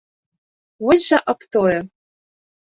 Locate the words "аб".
1.35-1.45